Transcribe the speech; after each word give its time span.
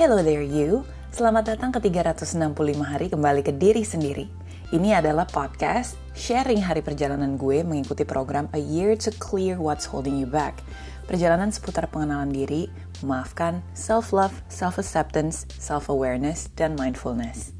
Hello 0.00 0.24
there 0.24 0.40
you, 0.40 0.80
selamat 1.12 1.52
datang 1.52 1.76
ke 1.76 1.92
365 1.92 2.56
hari 2.80 3.12
kembali 3.12 3.44
ke 3.44 3.52
diri 3.52 3.84
sendiri. 3.84 4.32
Ini 4.72 4.96
adalah 4.96 5.28
podcast 5.28 6.00
sharing 6.16 6.64
hari 6.64 6.80
perjalanan 6.80 7.36
gue 7.36 7.60
mengikuti 7.60 8.08
program 8.08 8.48
A 8.56 8.60
Year 8.64 8.96
to 8.96 9.12
Clear 9.20 9.60
What's 9.60 9.84
Holding 9.84 10.16
You 10.16 10.24
Back. 10.24 10.64
Perjalanan 11.04 11.52
seputar 11.52 11.84
pengenalan 11.92 12.32
diri, 12.32 12.72
memaafkan, 13.04 13.60
self-love, 13.76 14.32
self-acceptance, 14.48 15.44
self-awareness, 15.60 16.48
dan 16.56 16.80
mindfulness. 16.80 17.52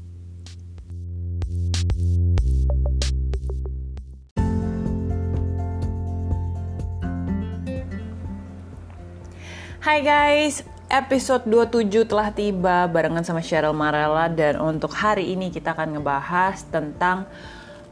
Hai 9.85 10.01
guys, 10.01 10.65
episode 10.91 11.47
27 11.47 12.03
telah 12.03 12.35
tiba 12.35 12.83
barengan 12.91 13.23
sama 13.23 13.39
Cheryl 13.39 13.71
Marella 13.71 14.27
dan 14.27 14.59
untuk 14.59 14.91
hari 14.91 15.31
ini 15.31 15.47
kita 15.47 15.71
akan 15.71 15.95
ngebahas 15.95 16.67
tentang 16.67 17.23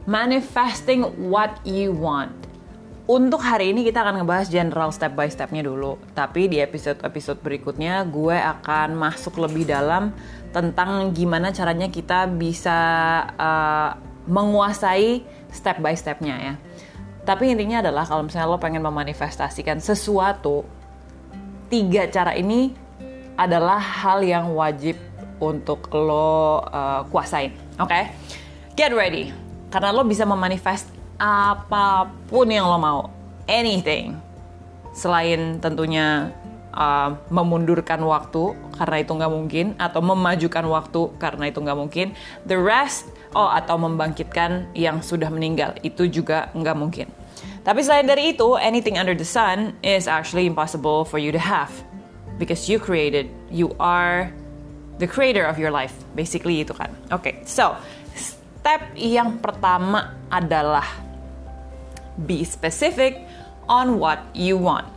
manifesting 0.04 1.08
what 1.32 1.56
you 1.64 1.96
want. 1.96 2.36
Untuk 3.08 3.40
hari 3.40 3.72
ini 3.72 3.88
kita 3.88 4.04
akan 4.04 4.22
ngebahas 4.22 4.52
general 4.52 4.92
step 4.92 5.16
by 5.16 5.32
stepnya 5.32 5.64
dulu. 5.64 5.96
Tapi 6.12 6.46
di 6.46 6.60
episode-episode 6.60 7.40
berikutnya 7.40 8.04
gue 8.04 8.36
akan 8.36 8.94
masuk 8.94 9.40
lebih 9.40 9.64
dalam 9.66 10.12
tentang 10.52 11.10
gimana 11.16 11.56
caranya 11.56 11.88
kita 11.88 12.28
bisa 12.28 12.78
uh, 13.34 13.96
menguasai 14.28 15.24
step 15.48 15.80
by 15.80 15.96
stepnya 15.96 16.36
ya. 16.36 16.54
Tapi 17.24 17.48
intinya 17.48 17.80
adalah 17.80 18.04
kalau 18.04 18.28
misalnya 18.28 18.46
lo 18.46 18.60
pengen 18.60 18.84
memanifestasikan 18.84 19.80
sesuatu, 19.82 20.62
tiga 21.66 22.06
cara 22.06 22.36
ini 22.36 22.89
adalah 23.40 23.80
hal 23.80 24.20
yang 24.20 24.52
wajib 24.52 25.00
untuk 25.40 25.88
lo 25.96 26.60
uh, 26.68 27.08
kuasain. 27.08 27.56
Oke, 27.80 27.88
okay? 27.88 28.04
get 28.76 28.92
ready 28.92 29.32
karena 29.72 29.94
lo 29.96 30.04
bisa 30.04 30.28
memanifest 30.28 30.90
apa 31.16 32.10
pun 32.28 32.44
yang 32.50 32.68
lo 32.68 32.76
mau, 32.76 33.00
anything. 33.48 34.18
Selain 34.90 35.62
tentunya 35.62 36.34
uh, 36.74 37.14
memundurkan 37.30 38.02
waktu 38.02 38.52
karena 38.76 38.96
itu 39.00 39.12
nggak 39.14 39.32
mungkin, 39.32 39.66
atau 39.78 40.00
memajukan 40.02 40.66
waktu 40.66 41.00
karena 41.16 41.48
itu 41.48 41.62
nggak 41.62 41.78
mungkin. 41.78 42.06
The 42.44 42.58
rest, 42.58 43.08
oh 43.32 43.48
atau 43.48 43.78
membangkitkan 43.78 44.74
yang 44.74 45.00
sudah 45.00 45.30
meninggal 45.30 45.78
itu 45.86 46.10
juga 46.10 46.50
nggak 46.52 46.76
mungkin. 46.76 47.08
Tapi 47.60 47.84
selain 47.84 48.08
dari 48.08 48.32
itu, 48.32 48.56
anything 48.56 48.96
under 48.96 49.12
the 49.12 49.24
sun 49.24 49.76
is 49.84 50.08
actually 50.08 50.48
impossible 50.48 51.04
for 51.04 51.20
you 51.20 51.30
to 51.30 51.40
have. 51.40 51.70
Because 52.40 52.72
you 52.72 52.80
created, 52.80 53.28
you 53.52 53.76
are 53.76 54.32
the 54.96 55.04
creator 55.04 55.44
of 55.44 55.60
your 55.60 55.68
life. 55.68 55.92
Basically 56.16 56.64
itu 56.64 56.72
kan. 56.72 56.88
Oke, 57.12 57.20
okay, 57.20 57.34
so 57.44 57.76
step 58.16 58.80
yang 58.96 59.36
pertama 59.44 60.16
adalah 60.32 60.88
be 62.24 62.40
specific 62.48 63.20
on 63.68 64.00
what 64.00 64.24
you 64.32 64.56
want. 64.56 64.88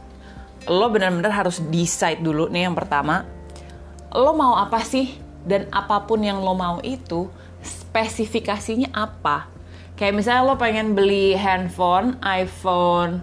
Lo 0.71 0.87
benar-benar 0.87 1.35
harus 1.35 1.59
decide 1.67 2.23
dulu 2.23 2.47
nih 2.47 2.71
yang 2.71 2.75
pertama. 2.79 3.27
Lo 4.15 4.31
mau 4.31 4.55
apa 4.55 4.79
sih? 4.79 5.19
Dan 5.43 5.67
apa 5.75 6.07
pun 6.07 6.23
yang 6.23 6.39
lo 6.39 6.55
mau 6.55 6.79
itu, 6.79 7.27
spesifikasinya 7.59 8.95
apa? 8.95 9.51
Kayak 9.99 10.15
misalnya 10.15 10.43
lo 10.47 10.55
pengen 10.55 10.95
beli 10.95 11.35
handphone 11.35 12.15
iPhone 12.23 13.19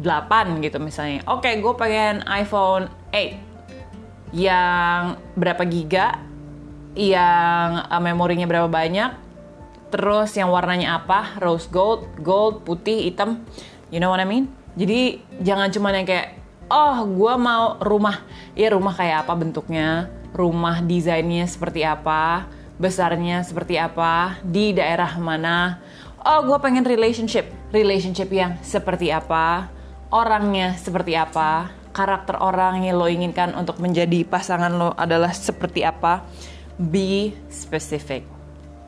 8 0.00 0.64
gitu 0.64 0.80
misalnya. 0.80 1.22
Oke, 1.28 1.52
okay, 1.52 1.54
gue 1.60 1.74
pengen 1.76 2.24
iPhone 2.26 2.88
8 3.14 4.34
yang 4.34 5.14
berapa 5.38 5.62
giga, 5.62 6.18
yang 6.98 7.86
uh, 7.86 8.02
memorinya 8.02 8.50
berapa 8.50 8.66
banyak, 8.66 9.14
terus 9.94 10.34
yang 10.34 10.50
warnanya 10.50 10.98
apa, 10.98 11.38
rose 11.38 11.70
gold, 11.70 12.10
gold, 12.18 12.66
putih, 12.66 13.06
hitam, 13.06 13.46
you 13.94 14.02
know 14.02 14.10
what 14.10 14.18
I 14.18 14.26
mean? 14.26 14.50
Jadi 14.74 15.22
jangan 15.38 15.70
cuma 15.70 15.94
yang 15.94 16.02
kayak, 16.02 16.34
oh 16.66 17.06
gue 17.06 17.34
mau 17.38 17.78
rumah, 17.78 18.26
ya 18.58 18.74
rumah 18.74 18.90
kayak 18.90 19.22
apa 19.22 19.38
bentuknya, 19.38 20.10
rumah 20.34 20.82
desainnya 20.82 21.46
seperti 21.46 21.86
apa, 21.86 22.50
besarnya 22.74 23.46
seperti 23.46 23.78
apa, 23.78 24.42
di 24.42 24.74
daerah 24.74 25.14
mana. 25.22 25.78
Oh, 26.26 26.42
gue 26.42 26.58
pengen 26.58 26.82
relationship. 26.82 27.46
Relationship 27.70 28.26
yang 28.34 28.58
seperti 28.66 29.14
apa, 29.14 29.70
orangnya 30.10 30.74
seperti 30.74 31.14
apa, 31.14 31.70
karakter 31.94 32.34
orang 32.42 32.82
yang 32.82 32.98
lo 32.98 33.06
inginkan 33.06 33.54
untuk 33.54 33.78
menjadi 33.78 34.26
pasangan 34.26 34.74
lo 34.74 34.90
adalah 34.98 35.30
seperti 35.30 35.86
apa. 35.86 36.26
Be 36.74 37.30
specific. 37.46 38.34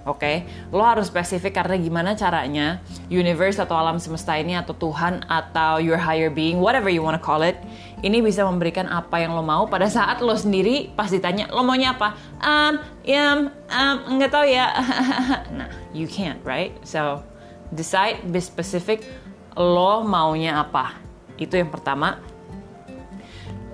Oke, 0.06 0.22
okay? 0.22 0.36
lo 0.70 0.86
harus 0.86 1.10
spesifik 1.10 1.58
karena 1.58 1.74
gimana 1.82 2.14
caranya 2.14 2.78
universe 3.10 3.58
atau 3.58 3.74
alam 3.74 3.98
semesta 3.98 4.38
ini 4.38 4.54
atau 4.54 4.70
Tuhan 4.70 5.26
atau 5.26 5.82
your 5.82 5.98
higher 5.98 6.30
being, 6.30 6.62
whatever 6.62 6.86
you 6.86 7.02
wanna 7.02 7.18
call 7.18 7.42
it, 7.42 7.58
ini 8.06 8.22
bisa 8.22 8.46
memberikan 8.46 8.86
apa 8.86 9.18
yang 9.18 9.34
lo 9.34 9.42
mau 9.42 9.66
pada 9.66 9.90
saat 9.90 10.22
lo 10.22 10.30
sendiri 10.38 10.94
pas 10.94 11.10
ditanya 11.10 11.50
lo 11.50 11.66
maunya 11.66 11.98
apa, 11.98 12.14
um, 12.38 12.78
ya, 13.02 13.50
um, 13.50 13.94
nggak 14.14 14.30
tahu 14.30 14.46
ya, 14.46 14.78
nah, 15.58 15.66
you 15.90 16.06
can't, 16.06 16.38
right? 16.46 16.70
So 16.86 17.26
decide, 17.74 18.30
be 18.30 18.38
specific, 18.38 19.02
lo 19.58 20.06
maunya 20.06 20.62
apa, 20.62 21.02
itu 21.34 21.58
yang 21.58 21.74
pertama. 21.74 22.35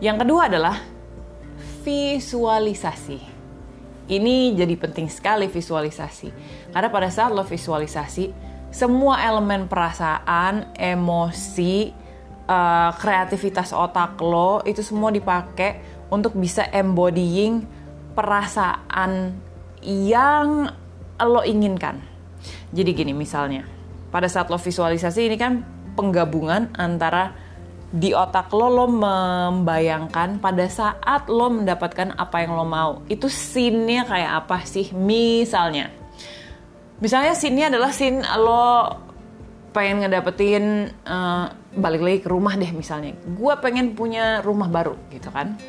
Yang 0.03 0.27
kedua 0.27 0.51
adalah 0.51 0.77
visualisasi 1.87 3.33
ini 4.11 4.53
jadi 4.59 4.75
penting 4.75 5.07
sekali 5.07 5.47
visualisasi. 5.47 6.29
Karena 6.75 6.89
pada 6.91 7.09
saat 7.09 7.31
lo 7.31 7.47
visualisasi, 7.47 8.35
semua 8.75 9.23
elemen 9.23 9.71
perasaan, 9.71 10.75
emosi, 10.75 11.95
uh, 12.51 12.91
kreativitas 12.99 13.71
otak 13.71 14.19
lo 14.19 14.61
itu 14.67 14.83
semua 14.83 15.15
dipakai 15.15 15.81
untuk 16.11 16.35
bisa 16.35 16.67
embodying 16.75 17.63
perasaan 18.13 19.39
yang 19.87 20.69
lo 21.23 21.41
inginkan. 21.47 22.03
Jadi 22.75 22.91
gini 22.93 23.13
misalnya, 23.15 23.65
pada 24.11 24.27
saat 24.27 24.51
lo 24.51 24.59
visualisasi 24.59 25.31
ini 25.31 25.37
kan 25.39 25.63
penggabungan 25.95 26.75
antara 26.75 27.39
di 27.93 28.17
otak 28.17 28.49
lo 28.57 28.73
lo 28.73 28.89
membayangkan 28.89 30.41
pada 30.41 30.65
saat 30.65 31.29
lo 31.29 31.53
mendapatkan 31.53 32.17
apa 32.17 32.41
yang 32.41 32.57
lo 32.57 32.65
mau 32.65 33.05
itu 33.13 33.29
scene-nya 33.29 34.09
kayak 34.09 34.33
apa 34.45 34.65
sih? 34.65 34.97
Misalnya 34.97 35.93
misalnya 37.05 37.37
scene-nya 37.37 37.69
adalah 37.69 37.93
scene 37.93 38.25
lo 38.41 38.97
pengen 39.77 40.05
ngedapetin 40.05 40.89
uh, 41.05 41.53
balik 41.77 42.01
lagi 42.01 42.19
ke 42.25 42.29
rumah 42.33 42.57
deh 42.57 42.73
misalnya. 42.73 43.13
Gue 43.37 43.53
pengen 43.61 43.93
punya 43.93 44.41
rumah 44.41 44.73
baru 44.73 44.97
gitu 45.13 45.29
kan? 45.29 45.61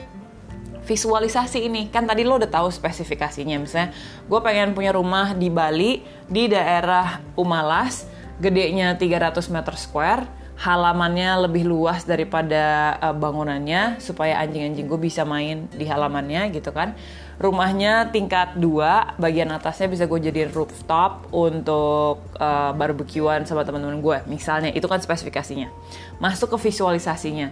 Visualisasi 0.84 1.68
ini 1.68 1.92
kan 1.92 2.08
tadi 2.08 2.24
lo 2.24 2.40
udah 2.40 2.48
tahu 2.48 2.72
spesifikasinya. 2.72 3.60
Misalnya 3.60 3.92
gue 4.28 4.40
pengen 4.40 4.72
punya 4.72 4.96
rumah 4.96 5.36
di 5.36 5.52
Bali 5.52 6.04
di 6.28 6.48
daerah 6.48 7.20
Umalas 7.36 8.08
gedenya 8.40 8.96
300 8.96 9.44
meter 9.52 9.76
square 9.76 10.43
halamannya 10.54 11.50
lebih 11.50 11.66
luas 11.66 12.06
daripada 12.06 12.96
uh, 13.02 13.16
bangunannya 13.16 13.98
supaya 13.98 14.38
anjing-anjing 14.38 14.86
gue 14.86 15.00
bisa 15.02 15.26
main 15.26 15.66
di 15.74 15.86
halamannya 15.90 16.54
gitu 16.54 16.70
kan. 16.70 16.94
Rumahnya 17.42 18.14
tingkat 18.14 18.62
dua 18.62 19.18
bagian 19.18 19.50
atasnya 19.50 19.90
bisa 19.90 20.06
gue 20.06 20.20
jadi 20.30 20.48
rooftop 20.54 21.34
untuk 21.34 22.22
uh, 22.38 22.72
barbekyuan 22.78 23.50
sama 23.50 23.66
teman-teman 23.66 24.00
gue 24.00 24.18
misalnya. 24.30 24.70
Itu 24.70 24.86
kan 24.86 25.02
spesifikasinya. 25.02 25.74
Masuk 26.22 26.54
ke 26.56 26.70
visualisasinya. 26.70 27.50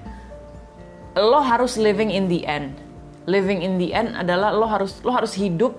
Lo 1.18 1.42
harus 1.42 1.76
living 1.82 2.14
in 2.14 2.30
the 2.30 2.46
end. 2.46 2.78
Living 3.26 3.66
in 3.66 3.82
the 3.82 3.92
end 3.92 4.14
adalah 4.14 4.54
lo 4.54 4.70
harus 4.70 5.02
lo 5.02 5.12
harus 5.12 5.34
hidup 5.34 5.74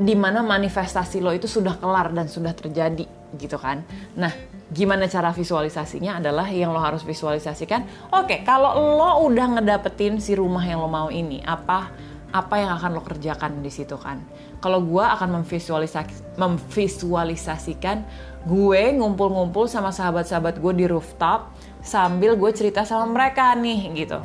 di 0.00 0.16
mana 0.16 0.40
manifestasi 0.40 1.20
lo 1.20 1.32
itu 1.32 1.44
sudah 1.44 1.76
kelar 1.76 2.12
dan 2.12 2.28
sudah 2.28 2.52
terjadi 2.52 3.08
gitu 3.36 3.56
kan. 3.56 3.84
Nah 4.16 4.32
gimana 4.70 5.10
cara 5.10 5.34
visualisasinya 5.34 6.22
adalah 6.22 6.46
yang 6.46 6.70
lo 6.70 6.78
harus 6.78 7.02
visualisasikan. 7.02 8.10
Oke, 8.14 8.38
okay, 8.38 8.38
kalau 8.46 8.96
lo 8.96 9.26
udah 9.26 9.58
ngedapetin 9.58 10.22
si 10.22 10.38
rumah 10.38 10.62
yang 10.62 10.78
lo 10.78 10.86
mau 10.86 11.10
ini, 11.10 11.42
apa 11.42 11.90
apa 12.30 12.54
yang 12.62 12.78
akan 12.78 12.90
lo 12.94 13.02
kerjakan 13.02 13.58
di 13.58 13.70
situ 13.74 13.98
kan? 13.98 14.22
Kalau 14.62 14.78
gue 14.86 15.02
akan 15.02 15.42
memvisualisasi, 15.42 16.38
memvisualisasikan 16.38 18.06
gue 18.46 18.82
ngumpul-ngumpul 18.94 19.66
sama 19.66 19.90
sahabat-sahabat 19.90 20.62
gue 20.62 20.72
di 20.78 20.86
rooftop 20.86 21.50
sambil 21.82 22.38
gue 22.38 22.50
cerita 22.54 22.86
sama 22.86 23.10
mereka 23.10 23.50
nih 23.58 23.90
gitu. 23.98 24.22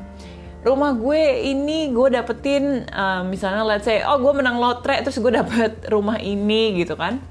Rumah 0.65 0.97
gue 0.97 1.45
ini 1.45 1.89
gue 1.93 2.07
dapetin 2.13 2.85
uh, 2.89 3.21
misalnya 3.25 3.65
let's 3.65 3.85
say 3.85 4.01
oh 4.05 4.17
gue 4.21 4.33
menang 4.33 4.61
lotre 4.61 4.97
terus 5.01 5.17
gue 5.17 5.33
dapet 5.33 5.89
rumah 5.89 6.17
ini 6.21 6.77
gitu 6.81 6.97
kan 6.97 7.21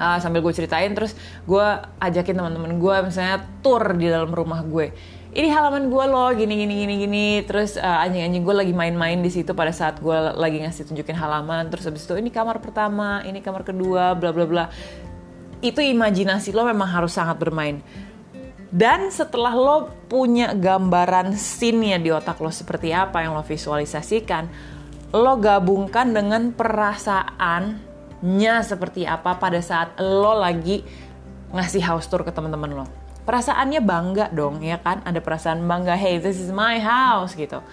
uh, 0.00 0.18
sambil 0.18 0.40
gue 0.40 0.52
ceritain 0.56 0.88
terus 0.96 1.12
gue 1.44 1.66
ajakin 2.00 2.34
teman-teman 2.40 2.80
gue 2.80 2.96
misalnya 3.04 3.44
tour 3.60 3.84
di 3.92 4.08
dalam 4.08 4.32
rumah 4.32 4.64
gue. 4.64 5.20
Ini 5.30 5.46
halaman 5.46 5.86
gue 5.86 6.04
loh 6.10 6.34
gini 6.34 6.58
gini 6.58 6.74
gini 6.82 6.94
gini. 7.06 7.26
Terus 7.46 7.78
uh, 7.78 8.02
anjing-anjing 8.02 8.42
gue 8.42 8.56
lagi 8.56 8.74
main-main 8.74 9.20
di 9.22 9.30
situ 9.30 9.54
pada 9.54 9.70
saat 9.70 10.02
gue 10.02 10.16
lagi 10.34 10.58
ngasih 10.64 10.90
tunjukin 10.90 11.14
halaman. 11.14 11.70
Terus 11.70 11.86
habis 11.86 12.02
itu 12.02 12.18
ini 12.18 12.34
kamar 12.34 12.58
pertama 12.58 13.22
ini 13.22 13.38
kamar 13.38 13.62
kedua 13.62 14.18
bla 14.18 14.34
bla 14.34 14.46
bla. 14.48 14.64
Itu 15.62 15.84
imajinasi 15.84 16.50
lo 16.50 16.66
memang 16.66 16.88
harus 16.88 17.14
sangat 17.14 17.38
bermain. 17.38 17.78
Dan 18.70 19.10
setelah 19.10 19.50
lo 19.54 19.90
punya 20.06 20.54
gambaran 20.54 21.34
scene-nya 21.34 21.98
di 21.98 22.14
otak 22.14 22.38
lo 22.38 22.54
seperti 22.54 22.94
apa 22.94 23.18
yang 23.18 23.34
lo 23.34 23.42
visualisasikan, 23.42 24.46
lo 25.10 25.34
gabungkan 25.42 26.14
dengan 26.14 26.54
perasaannya 28.20 28.54
seperti 28.60 29.08
apa 29.08 29.40
pada 29.40 29.64
saat 29.64 29.96
lo 29.96 30.36
lagi 30.36 30.84
ngasih 31.56 31.80
house 31.80 32.06
tour 32.06 32.20
ke 32.20 32.28
teman-teman 32.28 32.84
lo. 32.84 32.84
Perasaannya 33.24 33.80
bangga 33.80 34.26
dong, 34.32 34.60
ya 34.60 34.76
kan? 34.76 35.00
Ada 35.08 35.24
perasaan 35.24 35.64
bangga, 35.64 35.96
hey 35.96 36.20
this 36.20 36.36
is 36.36 36.52
my 36.52 36.76
house 36.76 37.32
gitu. 37.32 37.64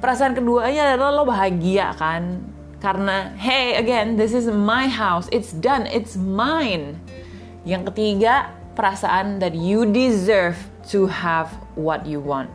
Perasaan 0.00 0.32
keduanya 0.32 0.96
adalah 0.96 1.12
lo 1.20 1.24
bahagia 1.28 1.92
kan? 2.00 2.40
Karena 2.80 3.32
hey 3.36 3.76
again 3.76 4.16
this 4.16 4.32
is 4.32 4.48
my 4.48 4.88
house, 4.88 5.28
it's 5.28 5.52
done, 5.52 5.84
it's 5.88 6.16
mine. 6.16 6.96
Yang 7.68 7.92
ketiga, 7.92 8.52
perasaan 8.76 9.40
that 9.40 9.52
you 9.56 9.88
deserve 9.88 10.56
to 10.92 11.08
have 11.08 11.52
what 11.76 12.04
you 12.04 12.20
want. 12.20 12.48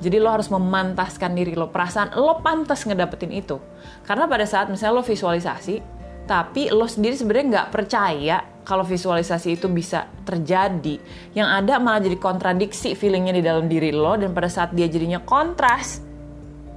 Jadi 0.00 0.20
lo 0.20 0.32
harus 0.32 0.52
memantaskan 0.52 1.32
diri 1.32 1.56
lo, 1.56 1.72
perasaan 1.72 2.12
lo 2.16 2.44
pantas 2.44 2.84
ngedapetin 2.84 3.32
itu. 3.32 3.56
Karena 4.04 4.28
pada 4.28 4.44
saat 4.44 4.68
misalnya 4.68 5.00
lo 5.00 5.04
visualisasi, 5.04 5.93
tapi 6.24 6.72
lo 6.72 6.88
sendiri 6.88 7.14
sebenarnya 7.16 7.46
nggak 7.52 7.68
percaya 7.68 8.36
kalau 8.64 8.82
visualisasi 8.82 9.60
itu 9.60 9.68
bisa 9.68 10.08
terjadi. 10.24 10.96
Yang 11.36 11.48
ada 11.52 11.74
malah 11.76 12.00
jadi 12.00 12.16
kontradiksi 12.16 12.96
feelingnya 12.96 13.36
di 13.36 13.44
dalam 13.44 13.68
diri 13.68 13.92
lo 13.92 14.16
dan 14.16 14.32
pada 14.32 14.48
saat 14.48 14.72
dia 14.72 14.88
jadinya 14.88 15.20
kontras, 15.20 16.00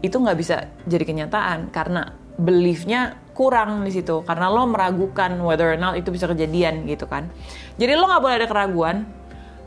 itu 0.03 0.13
nggak 0.13 0.38
bisa 0.38 0.67
jadi 0.83 1.03
kenyataan 1.07 1.71
karena 1.71 2.11
beliefnya 2.38 3.17
kurang 3.33 3.81
di 3.81 3.94
situ 3.94 4.21
karena 4.25 4.49
lo 4.51 4.69
meragukan 4.69 5.33
whether 5.41 5.73
or 5.73 5.79
not 5.79 5.97
itu 5.97 6.11
bisa 6.11 6.27
kejadian 6.27 6.85
gitu 6.85 7.07
kan. 7.07 7.31
Jadi 7.79 7.95
lo 7.95 8.05
nggak 8.05 8.21
boleh 8.21 8.35
ada 8.43 8.47
keraguan. 8.51 8.97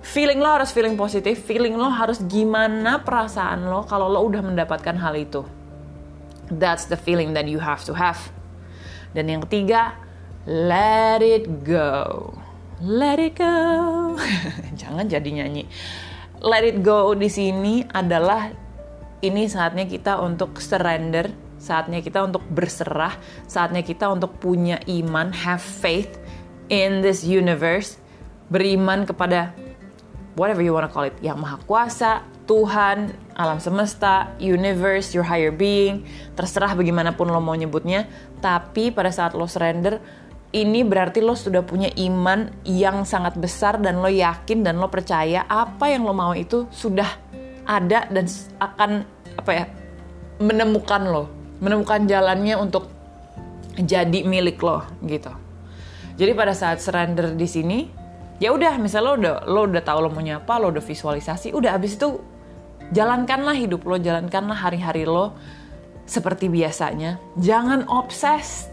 Feeling 0.01 0.41
lo 0.41 0.57
harus 0.57 0.73
feeling 0.73 0.97
positif, 0.97 1.45
feeling 1.45 1.77
lo 1.77 1.93
harus 1.93 2.25
gimana 2.25 3.05
perasaan 3.05 3.69
lo 3.69 3.85
kalau 3.85 4.09
lo 4.09 4.25
udah 4.25 4.41
mendapatkan 4.41 4.97
hal 4.97 5.13
itu. 5.13 5.45
That's 6.49 6.89
the 6.89 6.97
feeling 6.97 7.37
that 7.37 7.45
you 7.45 7.61
have 7.61 7.85
to 7.85 7.93
have. 7.93 8.40
Dan 9.17 9.31
yang 9.31 9.43
ketiga, 9.47 9.97
let 10.47 11.25
it 11.25 11.67
go. 11.67 12.31
Let 12.81 13.21
it 13.21 13.37
go. 13.37 14.17
Jangan 14.81 15.07
jadi 15.07 15.29
nyanyi. 15.29 15.69
Let 16.41 16.65
it 16.65 16.81
go 16.81 17.13
di 17.13 17.29
sini 17.29 17.85
adalah 17.91 18.49
ini 19.21 19.45
saatnya 19.45 19.85
kita 19.85 20.17
untuk 20.25 20.57
surrender 20.59 21.51
saatnya 21.61 22.01
kita 22.01 22.25
untuk 22.25 22.41
berserah, 22.49 23.21
saatnya 23.45 23.85
kita 23.85 24.09
untuk 24.09 24.41
punya 24.41 24.81
iman, 24.89 25.29
have 25.31 25.61
faith 25.61 26.17
in 26.73 27.05
this 27.05 27.21
universe, 27.21 28.01
beriman 28.49 29.05
kepada 29.05 29.53
whatever 30.41 30.65
you 30.65 30.73
wanna 30.73 30.89
call 30.89 31.05
it, 31.05 31.15
yang 31.21 31.37
maha 31.37 31.61
kuasa, 31.69 32.25
Tuhan, 32.51 33.15
alam 33.39 33.63
semesta, 33.63 34.35
universe, 34.43 35.15
your 35.15 35.23
higher 35.23 35.55
being, 35.55 36.03
terserah 36.35 36.75
bagaimanapun 36.75 37.31
lo 37.31 37.39
mau 37.39 37.55
nyebutnya, 37.55 38.11
tapi 38.43 38.91
pada 38.91 39.15
saat 39.15 39.39
lo 39.39 39.47
surrender, 39.47 40.03
ini 40.51 40.83
berarti 40.83 41.23
lo 41.23 41.39
sudah 41.39 41.63
punya 41.63 41.95
iman 41.95 42.51
yang 42.67 43.07
sangat 43.07 43.39
besar 43.39 43.79
dan 43.79 44.03
lo 44.03 44.11
yakin 44.11 44.67
dan 44.67 44.83
lo 44.83 44.91
percaya 44.91 45.47
apa 45.47 45.95
yang 45.95 46.03
lo 46.03 46.11
mau 46.11 46.35
itu 46.35 46.67
sudah 46.75 47.07
ada 47.71 48.11
dan 48.11 48.27
akan 48.59 49.07
apa 49.39 49.51
ya 49.55 49.65
menemukan 50.43 51.07
lo 51.07 51.31
menemukan 51.63 52.03
jalannya 52.11 52.59
untuk 52.59 52.91
jadi 53.79 54.27
milik 54.27 54.59
lo 54.59 54.83
gitu. 55.07 55.31
Jadi 56.19 56.35
pada 56.35 56.51
saat 56.51 56.83
surrender 56.83 57.39
di 57.39 57.47
sini, 57.47 57.87
ya 58.43 58.51
udah 58.51 58.75
misalnya 58.83 59.07
lo 59.07 59.15
udah 59.15 59.35
lo 59.47 59.61
udah 59.71 59.83
tahu 59.87 59.99
lo 60.03 60.11
mau 60.11 60.19
nyapa, 60.19 60.59
lo 60.59 60.75
udah 60.75 60.83
visualisasi, 60.83 61.55
udah 61.55 61.79
abis 61.79 61.95
itu 61.95 62.40
jalankanlah 62.91 63.57
hidup 63.57 63.83
lo, 63.87 63.97
jalankanlah 63.99 64.59
hari-hari 64.59 65.07
lo 65.07 65.35
seperti 66.07 66.51
biasanya. 66.51 67.23
Jangan 67.39 67.87
obses 67.87 68.67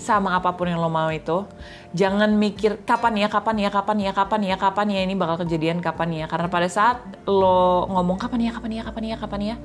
sama 0.00 0.32
apa 0.32 0.56
pun 0.56 0.66
yang 0.66 0.80
lo 0.80 0.88
mau 0.88 1.12
itu. 1.12 1.44
Jangan 1.92 2.32
mikir 2.32 2.82
kapan 2.88 3.20
ya, 3.20 3.28
kapan 3.28 3.60
ya, 3.60 3.68
kapan 3.68 3.98
ya, 4.00 4.12
kapan 4.16 4.40
ya, 4.48 4.56
kapan 4.56 4.86
ya 4.88 5.00
ini 5.04 5.14
bakal 5.14 5.44
kejadian 5.44 5.84
kapan 5.84 6.24
ya. 6.24 6.26
Karena 6.26 6.48
pada 6.48 6.66
saat 6.72 7.04
lo 7.28 7.84
ngomong 7.86 8.16
kapan 8.16 8.48
ya, 8.48 8.50
kapan 8.56 8.80
ya, 8.80 8.82
kapan 8.88 9.04
ya, 9.04 9.16
kapan 9.20 9.40
ya, 9.44 9.56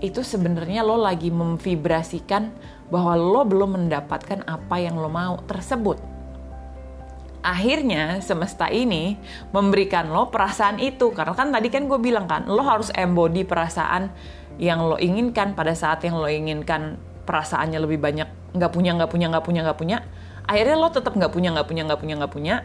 itu 0.00 0.24
sebenarnya 0.24 0.80
lo 0.80 0.96
lagi 0.96 1.28
memvibrasikan 1.28 2.48
bahwa 2.88 3.14
lo 3.14 3.44
belum 3.44 3.78
mendapatkan 3.78 4.42
apa 4.48 4.76
yang 4.80 4.96
lo 4.96 5.12
mau 5.12 5.38
tersebut. 5.44 6.11
Akhirnya 7.42 8.22
semesta 8.22 8.70
ini 8.70 9.18
memberikan 9.50 10.10
lo 10.14 10.30
perasaan 10.30 10.78
itu. 10.78 11.10
Karena 11.10 11.34
kan 11.34 11.50
tadi 11.50 11.68
kan 11.68 11.90
gue 11.90 11.98
bilang 11.98 12.30
kan 12.30 12.46
lo 12.46 12.62
harus 12.62 12.94
embody 12.94 13.42
perasaan 13.42 14.14
yang 14.62 14.86
lo 14.86 14.94
inginkan. 14.96 15.58
Pada 15.58 15.74
saat 15.74 16.06
yang 16.06 16.22
lo 16.22 16.30
inginkan 16.30 16.96
perasaannya 17.26 17.78
lebih 17.82 17.98
banyak 17.98 18.54
nggak 18.54 18.72
punya 18.72 18.94
nggak 18.94 19.10
punya 19.10 19.26
nggak 19.32 19.44
punya 19.46 19.60
nggak 19.64 19.78
punya 19.78 19.98
akhirnya 20.44 20.76
lo 20.76 20.92
tetap 20.92 21.16
nggak 21.16 21.32
punya 21.32 21.54
nggak 21.54 21.68
punya 21.70 21.82
nggak 21.86 22.00
punya 22.00 22.14
nggak 22.22 22.32
punya. 22.32 22.56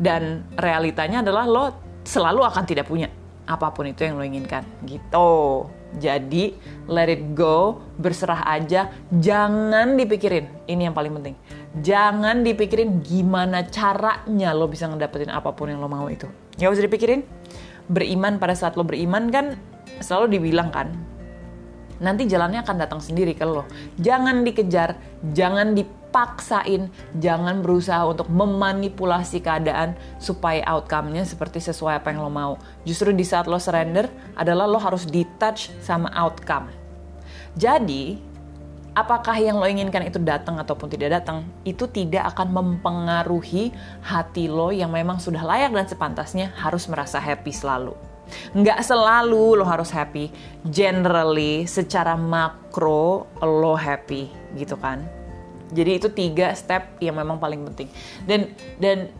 Dan 0.00 0.48
realitanya 0.56 1.22
adalah 1.22 1.44
lo 1.46 1.64
selalu 2.02 2.42
akan 2.42 2.64
tidak 2.66 2.88
punya 2.88 3.12
apa 3.46 3.70
pun 3.70 3.86
itu 3.86 4.02
yang 4.02 4.18
lo 4.18 4.24
inginkan. 4.26 4.66
Gitu 4.82 5.30
jadi 5.98 6.54
let 6.86 7.10
it 7.10 7.34
go 7.34 7.82
berserah 7.98 8.46
aja 8.46 8.92
jangan 9.10 9.98
dipikirin. 9.98 10.46
Ini 10.70 10.90
yang 10.90 10.94
paling 10.94 11.10
penting. 11.18 11.34
Jangan 11.82 12.46
dipikirin 12.46 13.02
gimana 13.02 13.66
caranya 13.66 14.54
lo 14.54 14.70
bisa 14.70 14.86
ngedapetin 14.86 15.34
apa 15.34 15.50
pun 15.50 15.70
yang 15.70 15.82
lo 15.82 15.90
mau 15.90 16.06
itu. 16.06 16.30
Nggak 16.58 16.70
usah 16.70 16.86
dipikirin. 16.86 17.20
Beriman 17.90 18.38
pada 18.38 18.54
saat 18.54 18.78
lo 18.78 18.86
beriman 18.86 19.34
kan 19.34 19.58
selalu 19.98 20.38
dibilang 20.38 20.70
kan 20.70 20.94
nanti 22.00 22.26
jalannya 22.26 22.64
akan 22.64 22.76
datang 22.80 23.00
sendiri 23.00 23.36
ke 23.36 23.44
lo. 23.44 23.68
Jangan 24.00 24.42
dikejar, 24.42 24.96
jangan 25.36 25.76
dipaksain, 25.76 26.88
jangan 27.20 27.60
berusaha 27.60 28.02
untuk 28.08 28.26
memanipulasi 28.32 29.44
keadaan 29.44 29.94
supaya 30.16 30.64
outcome-nya 30.66 31.28
seperti 31.28 31.60
sesuai 31.60 32.00
apa 32.00 32.10
yang 32.10 32.24
lo 32.24 32.32
mau. 32.32 32.52
Justru 32.88 33.12
di 33.12 33.22
saat 33.22 33.46
lo 33.46 33.60
surrender 33.60 34.08
adalah 34.34 34.64
lo 34.66 34.80
harus 34.80 35.04
detach 35.04 35.70
sama 35.84 36.08
outcome. 36.16 36.72
Jadi, 37.54 38.16
apakah 38.96 39.36
yang 39.36 39.60
lo 39.60 39.68
inginkan 39.68 40.08
itu 40.08 40.18
datang 40.18 40.56
ataupun 40.58 40.88
tidak 40.88 41.20
datang, 41.20 41.44
itu 41.68 41.84
tidak 41.86 42.32
akan 42.34 42.48
mempengaruhi 42.50 43.70
hati 44.02 44.48
lo 44.48 44.72
yang 44.72 44.90
memang 44.90 45.20
sudah 45.20 45.44
layak 45.44 45.70
dan 45.76 45.86
sepantasnya 45.86 46.56
harus 46.56 46.88
merasa 46.88 47.20
happy 47.20 47.52
selalu. 47.52 48.09
Nggak 48.52 48.80
selalu 48.84 49.60
lo 49.60 49.64
harus 49.64 49.90
happy. 49.92 50.30
Generally, 50.66 51.66
secara 51.66 52.14
makro 52.14 53.30
lo 53.40 53.74
happy 53.74 54.30
gitu 54.56 54.74
kan. 54.78 55.06
Jadi 55.70 55.90
itu 56.02 56.08
tiga 56.10 56.50
step 56.58 56.98
yang 56.98 57.14
memang 57.18 57.38
paling 57.38 57.62
penting. 57.70 57.88
Dan 58.26 58.50
dan 58.82 59.10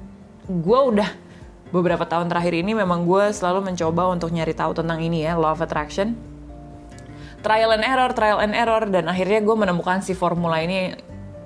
gue 0.50 0.80
udah 0.90 1.06
beberapa 1.70 2.02
tahun 2.02 2.26
terakhir 2.26 2.54
ini 2.58 2.74
memang 2.74 3.06
gue 3.06 3.30
selalu 3.30 3.70
mencoba 3.70 4.10
untuk 4.10 4.34
nyari 4.34 4.50
tahu 4.54 4.74
tentang 4.74 4.98
ini 4.98 5.22
ya, 5.22 5.38
law 5.38 5.54
of 5.54 5.62
attraction. 5.62 6.18
Trial 7.40 7.72
and 7.72 7.86
error, 7.86 8.10
trial 8.12 8.42
and 8.42 8.52
error, 8.52 8.84
dan 8.90 9.08
akhirnya 9.08 9.40
gue 9.40 9.56
menemukan 9.56 10.04
si 10.04 10.12
formula 10.12 10.60
ini 10.60 10.92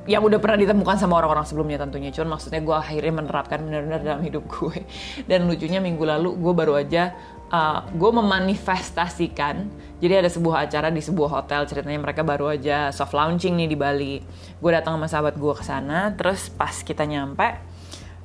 yang 0.04 0.20
udah 0.20 0.36
pernah 0.36 0.60
ditemukan 0.60 1.00
sama 1.00 1.16
orang-orang 1.16 1.48
sebelumnya 1.48 1.80
tentunya. 1.80 2.12
Cuman 2.12 2.36
maksudnya 2.36 2.60
gue 2.60 2.76
akhirnya 2.76 3.12
menerapkan 3.24 3.58
benar-benar 3.64 4.00
dalam 4.04 4.20
hidup 4.20 4.44
gue. 4.44 4.84
Dan 5.30 5.48
lucunya 5.48 5.80
minggu 5.80 6.04
lalu 6.04 6.36
gue 6.36 6.52
baru 6.52 6.76
aja 6.76 7.16
uh, 7.48 7.88
gue 7.88 8.10
memanifestasikan. 8.12 9.64
Jadi 10.04 10.14
ada 10.20 10.28
sebuah 10.28 10.68
acara 10.68 10.92
di 10.92 11.00
sebuah 11.00 11.40
hotel 11.40 11.64
ceritanya 11.64 11.96
mereka 11.96 12.20
baru 12.20 12.52
aja 12.52 12.92
soft 12.92 13.16
launching 13.16 13.56
nih 13.56 13.68
di 13.72 13.76
Bali. 13.80 14.14
Gue 14.60 14.70
datang 14.76 15.00
sama 15.00 15.08
sahabat 15.08 15.40
gue 15.40 15.54
ke 15.56 15.64
sana 15.64 16.12
terus 16.12 16.52
pas 16.52 16.84
kita 16.84 17.08
nyampe 17.08 17.56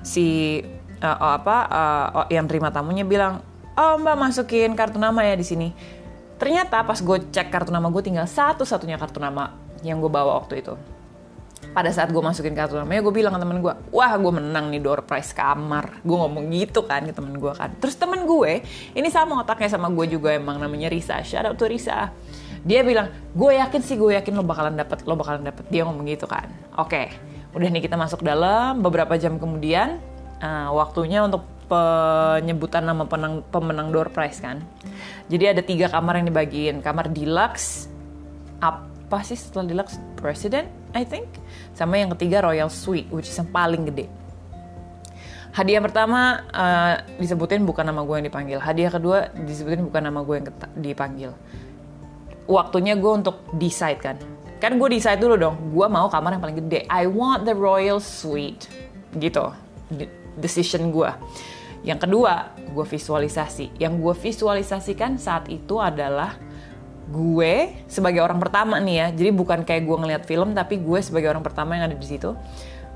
si 0.04 0.60
uh, 1.00 1.08
oh, 1.08 1.32
apa 1.40 1.58
uh, 1.68 2.28
yang 2.28 2.48
terima 2.48 2.72
tamunya 2.72 3.04
bilang 3.08 3.44
oh 3.76 3.96
mbak 4.00 4.16
masukin 4.20 4.76
kartu 4.76 5.00
nama 5.00 5.24
ya 5.24 5.40
di 5.40 5.48
sini. 5.48 5.72
Ternyata 6.36 6.84
pas 6.84 7.00
gue 7.00 7.18
cek 7.32 7.48
kartu 7.48 7.72
nama 7.72 7.88
gue 7.88 8.04
tinggal 8.04 8.28
satu-satunya 8.28 9.00
kartu 9.00 9.24
nama 9.24 9.56
yang 9.80 10.04
gue 10.04 10.12
bawa 10.12 10.44
waktu 10.44 10.60
itu 10.60 10.99
pada 11.70 11.94
saat 11.94 12.10
gue 12.10 12.20
masukin 12.22 12.58
kartu 12.58 12.76
namanya 12.76 13.06
gue 13.06 13.14
bilang 13.14 13.34
ke 13.38 13.40
temen 13.46 13.62
gue 13.62 13.74
wah 13.94 14.14
gue 14.18 14.32
menang 14.34 14.74
nih 14.74 14.82
door 14.82 15.06
prize 15.06 15.32
kamar 15.32 16.02
gue 16.02 16.18
ngomong 16.18 16.50
gitu 16.50 16.84
kan 16.86 17.06
ke 17.06 17.14
temen 17.14 17.38
gue 17.38 17.54
kan. 17.54 17.70
Terus 17.78 17.96
temen 17.96 18.26
gue 18.26 18.66
ini 18.98 19.08
sama 19.14 19.42
otaknya 19.42 19.70
sama 19.70 19.88
gue 19.94 20.06
juga 20.10 20.34
emang 20.34 20.58
namanya 20.58 20.90
Risa. 20.90 21.22
Shout 21.22 21.46
out 21.46 21.62
Risa. 21.62 22.10
Dia 22.66 22.84
bilang 22.84 23.14
gue 23.32 23.52
yakin 23.56 23.82
sih 23.86 23.96
gue 23.96 24.18
yakin 24.18 24.34
lo 24.36 24.44
bakalan 24.44 24.76
dapet 24.76 25.06
lo 25.06 25.14
bakalan 25.14 25.46
dapet. 25.46 25.64
Dia 25.70 25.86
ngomong 25.86 26.06
gitu 26.10 26.26
kan. 26.26 26.50
Oke 26.76 27.14
udah 27.54 27.68
nih 27.70 27.82
kita 27.86 27.98
masuk 27.98 28.22
dalam. 28.22 28.82
Beberapa 28.82 29.18
jam 29.18 29.38
kemudian 29.38 30.02
uh, 30.42 30.70
waktunya 30.74 31.22
untuk 31.26 31.46
penyebutan 31.70 32.82
nama 32.82 33.06
pemenang, 33.06 33.46
pemenang 33.54 33.88
door 33.94 34.10
prize 34.10 34.42
kan. 34.42 34.66
Jadi 35.30 35.46
ada 35.46 35.62
tiga 35.62 35.86
kamar 35.88 36.18
yang 36.18 36.34
dibagiin, 36.34 36.82
kamar 36.82 37.14
deluxe, 37.14 37.86
apa 38.58 39.22
sih 39.22 39.38
setelah 39.38 39.70
deluxe? 39.70 40.02
President, 40.18 40.68
I 40.92 41.06
think, 41.06 41.30
sama 41.74 42.00
yang 42.00 42.12
ketiga 42.18 42.44
royal 42.44 42.68
suite, 42.72 43.08
which 43.14 43.30
is 43.30 43.38
yang 43.38 43.50
paling 43.50 43.88
gede. 43.88 44.10
Hadiah 45.50 45.82
pertama 45.82 46.46
uh, 46.54 47.02
disebutin 47.18 47.66
bukan 47.66 47.82
nama 47.82 48.06
gue 48.06 48.16
yang 48.22 48.28
dipanggil. 48.30 48.58
Hadiah 48.62 48.92
kedua 48.94 49.34
disebutin 49.34 49.82
bukan 49.90 50.02
nama 50.06 50.22
gue 50.22 50.36
yang 50.38 50.46
dipanggil. 50.78 51.32
Waktunya 52.46 52.94
gue 52.94 53.12
untuk 53.12 53.42
decide 53.58 53.98
kan. 53.98 54.18
Kan 54.62 54.78
gue 54.78 54.88
decide 54.94 55.18
dulu 55.18 55.36
dong. 55.40 55.56
Gue 55.74 55.90
mau 55.90 56.06
kamar 56.06 56.38
yang 56.38 56.44
paling 56.44 56.60
gede. 56.66 56.86
I 56.86 57.10
want 57.10 57.50
the 57.50 57.58
royal 57.58 57.98
suite. 57.98 58.70
Gitu. 59.18 59.42
Decision 60.38 60.94
gue. 60.94 61.10
Yang 61.82 62.06
kedua, 62.06 62.54
gue 62.70 62.86
visualisasi. 62.86 63.80
Yang 63.82 63.94
gue 64.04 64.16
visualisasikan 64.30 65.18
saat 65.18 65.50
itu 65.50 65.82
adalah 65.82 66.38
gue 67.10 67.74
sebagai 67.90 68.22
orang 68.22 68.38
pertama 68.38 68.78
nih 68.78 68.96
ya. 68.96 69.08
Jadi 69.12 69.30
bukan 69.34 69.66
kayak 69.66 69.84
gue 69.84 69.98
ngeliat 69.98 70.24
film, 70.30 70.54
tapi 70.54 70.78
gue 70.78 71.00
sebagai 71.02 71.34
orang 71.34 71.42
pertama 71.42 71.76
yang 71.76 71.90
ada 71.90 71.98
di 71.98 72.08
situ. 72.08 72.38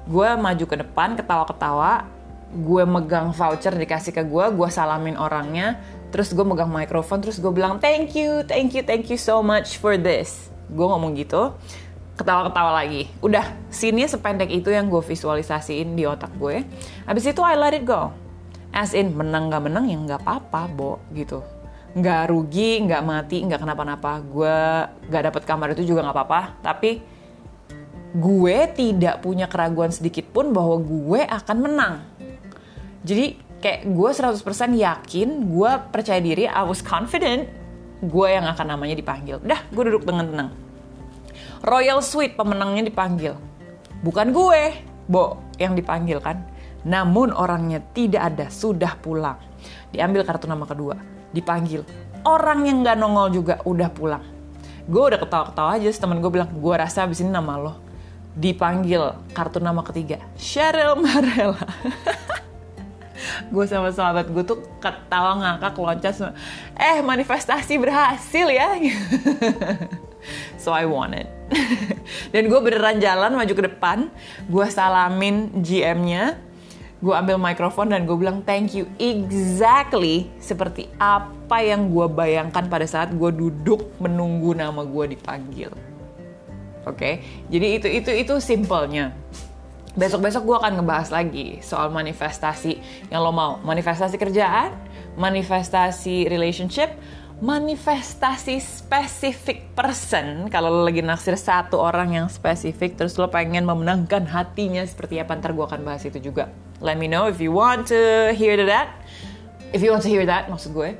Gue 0.05 0.29
maju 0.37 0.65
ke 0.69 0.75
depan, 0.79 1.17
ketawa-ketawa, 1.17 2.05
gue 2.53 2.83
megang 2.85 3.33
voucher 3.33 3.73
dikasih 3.73 4.13
ke 4.13 4.23
gue, 4.23 4.45
gue 4.53 4.67
salamin 4.69 5.17
orangnya, 5.17 5.81
terus 6.13 6.29
gue 6.31 6.45
megang 6.45 6.69
mikrofon, 6.69 7.25
terus 7.25 7.41
gue 7.41 7.49
bilang 7.49 7.81
thank 7.81 8.13
you, 8.13 8.45
thank 8.45 8.77
you, 8.77 8.85
thank 8.85 9.09
you 9.09 9.17
so 9.17 9.41
much 9.41 9.81
for 9.81 9.97
this. 9.97 10.53
Gue 10.69 10.85
ngomong 10.85 11.17
gitu, 11.17 11.55
ketawa-ketawa 12.19 12.83
lagi. 12.83 13.09
Udah, 13.25 13.47
scene 13.73 14.05
sependek 14.05 14.53
itu 14.53 14.69
yang 14.69 14.91
gue 14.91 15.01
visualisasiin 15.01 15.97
di 15.97 16.05
otak 16.05 16.29
gue. 16.37 16.61
Habis 17.09 17.33
itu 17.33 17.41
I 17.41 17.57
let 17.57 17.73
it 17.73 17.87
go. 17.87 18.13
As 18.73 18.97
in, 18.97 19.13
menang 19.13 19.53
gak 19.53 19.69
menang 19.69 19.85
ya 19.85 19.97
nggak 20.01 20.21
apa-apa, 20.25 20.65
Bo, 20.69 20.97
gitu. 21.13 21.45
Nggak 21.93 22.21
rugi, 22.33 22.81
nggak 22.85 23.01
mati, 23.05 23.37
nggak 23.45 23.61
kenapa-napa. 23.61 24.21
Gue 24.25 24.57
nggak 25.09 25.23
dapet 25.29 25.43
kamar 25.45 25.77
itu 25.77 25.85
juga 25.85 26.05
nggak 26.05 26.17
apa-apa. 26.17 26.41
Tapi 26.61 27.01
gue 28.13 28.57
tidak 28.73 29.25
punya 29.25 29.49
keraguan 29.49 29.89
sedikit 29.89 30.29
pun 30.29 30.53
bahwa 30.53 30.77
gue 30.77 31.21
akan 31.25 31.57
menang 31.57 32.13
jadi 33.03 33.35
kayak 33.59 33.81
gue 33.91 34.09
100% 34.15 34.39
yakin, 34.79 35.27
gue 35.51 35.71
percaya 35.91 36.23
diri, 36.23 36.47
I 36.47 36.63
was 36.63 36.79
confident, 36.79 37.51
gue 37.99 38.27
yang 38.31 38.47
akan 38.47 38.75
namanya 38.75 38.95
dipanggil. 38.95 39.43
Udah, 39.43 39.59
gue 39.67 39.83
duduk 39.91 40.07
dengan 40.07 40.25
tenang. 40.31 40.49
Royal 41.63 41.99
Suite 41.99 42.39
pemenangnya 42.39 42.87
dipanggil. 42.87 43.35
Bukan 44.03 44.31
gue, 44.31 44.83
Bo, 45.07 45.39
yang 45.59 45.75
dipanggil 45.75 46.23
kan. 46.23 46.47
Namun 46.83 47.31
orangnya 47.31 47.79
tidak 47.95 48.35
ada, 48.35 48.45
sudah 48.51 48.95
pulang. 48.99 49.39
Diambil 49.91 50.27
kartu 50.27 50.47
nama 50.47 50.67
kedua, 50.67 50.99
dipanggil. 51.31 51.87
Orang 52.23 52.67
yang 52.67 52.83
gak 52.83 52.99
nongol 52.99 53.31
juga 53.31 53.59
udah 53.63 53.89
pulang. 53.91 54.23
Gue 54.83 55.15
udah 55.15 55.19
ketawa-ketawa 55.19 55.79
aja, 55.79 55.87
temen 55.95 56.19
gue 56.19 56.31
bilang, 56.31 56.51
gue 56.51 56.75
rasa 56.75 57.07
abis 57.07 57.23
ini 57.23 57.31
nama 57.31 57.55
lo. 57.55 57.79
Dipanggil 58.35 59.15
kartu 59.31 59.63
nama 59.63 59.79
ketiga, 59.85 60.19
Cheryl 60.35 60.99
Marella. 60.99 61.63
gue 63.53 63.65
sama 63.69 63.93
sahabat 63.93 64.27
gue 64.29 64.43
tuh 64.43 64.59
ketawa 64.81 65.39
ngakak 65.39 65.77
loncat 65.79 66.15
eh 66.75 66.99
manifestasi 66.99 67.79
berhasil 67.79 68.47
ya 68.51 68.75
so 70.61 70.71
I 70.71 70.87
want 70.87 71.15
it 71.15 71.27
dan 72.33 72.47
gue 72.47 72.59
beneran 72.59 72.99
jalan 72.99 73.35
maju 73.35 73.53
ke 73.53 73.63
depan 73.71 74.09
gue 74.47 74.65
salamin 74.67 75.63
GM-nya 75.63 76.39
gue 77.03 77.11
ambil 77.11 77.35
mikrofon 77.35 77.91
dan 77.91 78.07
gue 78.07 78.15
bilang 78.15 78.39
thank 78.47 78.71
you 78.71 78.87
exactly 78.95 80.31
seperti 80.39 80.87
apa 81.03 81.59
yang 81.59 81.91
gue 81.91 82.07
bayangkan 82.07 82.63
pada 82.71 82.87
saat 82.87 83.11
gue 83.11 83.27
duduk 83.27 83.91
menunggu 83.99 84.55
nama 84.55 84.87
gue 84.87 85.11
dipanggil 85.11 85.67
oke 86.87 86.95
okay? 86.95 87.19
jadi 87.51 87.67
itu 87.75 87.87
itu 87.91 88.11
itu 88.23 88.33
simpelnya 88.39 89.11
besok-besok 89.93 90.41
gue 90.47 90.57
akan 90.57 90.73
ngebahas 90.81 91.09
lagi 91.13 91.61
soal 91.61 91.93
manifestasi 91.93 92.81
yang 93.13 93.21
lo 93.21 93.29
mau. 93.29 93.61
Manifestasi 93.61 94.17
kerjaan, 94.17 94.73
manifestasi 95.21 96.25
relationship, 96.25 96.97
manifestasi 97.43 98.57
spesifik 98.57 99.69
person. 99.77 100.49
Kalau 100.49 100.73
lo 100.73 100.81
lagi 100.89 101.05
naksir 101.05 101.37
satu 101.37 101.77
orang 101.77 102.17
yang 102.17 102.27
spesifik, 102.29 102.97
terus 102.97 103.19
lo 103.21 103.29
pengen 103.29 103.69
memenangkan 103.69 104.25
hatinya 104.25 104.81
seperti 104.81 105.21
apa, 105.21 105.37
ntar 105.37 105.53
gue 105.53 105.65
akan 105.65 105.81
bahas 105.85 106.01
itu 106.09 106.17
juga. 106.17 106.49
Let 106.83 106.99
me 106.99 107.07
know 107.07 107.31
if 107.31 107.39
you 107.39 107.55
want 107.55 107.87
to 107.95 108.35
hear 108.35 108.59
that. 108.67 108.91
If 109.71 109.79
you 109.79 109.95
want 109.95 110.03
to 110.03 110.11
hear 110.11 110.27
that, 110.27 110.51
maksud 110.51 110.75
gue. 110.75 110.99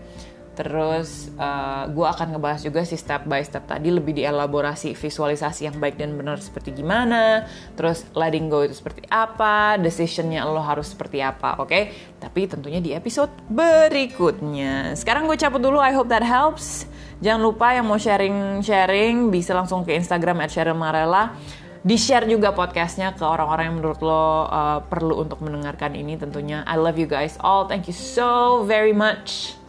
Terus 0.54 1.34
uh, 1.36 1.90
gue 1.92 2.08
akan 2.08 2.38
ngebahas 2.38 2.64
juga 2.64 2.86
si 2.88 2.94
step 2.94 3.26
by 3.26 3.42
step 3.44 3.66
tadi 3.66 3.90
lebih 3.90 4.16
dielaborasi 4.16 4.94
visualisasi 4.94 5.66
yang 5.66 5.82
baik 5.82 6.00
dan 6.00 6.16
benar 6.16 6.40
seperti 6.40 6.72
gimana. 6.72 7.50
Terus 7.76 8.08
letting 8.16 8.48
go 8.48 8.64
itu 8.64 8.72
seperti 8.78 9.04
apa, 9.12 9.76
decisionnya 9.76 10.48
lo 10.48 10.64
harus 10.64 10.94
seperti 10.94 11.20
apa, 11.20 11.60
oke? 11.60 11.68
Okay? 11.68 11.84
Tapi 12.16 12.48
tentunya 12.48 12.80
di 12.80 12.96
episode 12.96 13.34
berikutnya. 13.52 14.96
Sekarang 14.96 15.28
gue 15.28 15.36
cabut 15.36 15.60
dulu, 15.60 15.84
I 15.84 15.92
hope 15.92 16.08
that 16.08 16.24
helps. 16.24 16.88
Jangan 17.20 17.44
lupa 17.44 17.76
yang 17.76 17.90
mau 17.90 18.00
sharing-sharing 18.00 19.34
bisa 19.34 19.52
langsung 19.52 19.84
ke 19.84 19.92
Instagram 20.00 20.48
at 20.48 20.54
Cheryl 20.54 20.80
Marella. 20.80 21.36
Di-share 21.84 22.24
juga 22.32 22.56
podcastnya 22.56 23.12
ke 23.12 23.28
orang-orang 23.28 23.68
yang 23.68 23.78
menurut 23.84 24.00
lo 24.00 24.48
uh, 24.48 24.80
perlu 24.88 25.20
untuk 25.20 25.44
mendengarkan 25.44 26.00
ini 26.00 26.16
tentunya. 26.16 26.64
I 26.64 26.80
love 26.80 26.96
you 26.96 27.04
guys 27.04 27.36
all. 27.44 27.68
Thank 27.68 27.92
you 27.92 27.96
so 27.96 28.64
very 28.64 28.96
much. 28.96 29.60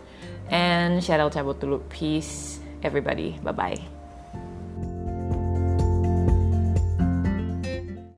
And 0.47 1.03
Cheryl 1.03 1.35
cabut 1.35 1.59
dulu. 1.59 1.83
Peace, 1.91 2.63
everybody. 2.87 3.35
Bye-bye. 3.43 3.94